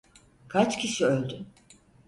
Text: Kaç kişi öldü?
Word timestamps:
Kaç 0.49 0.77
kişi 0.79 1.05
öldü? 1.05 1.45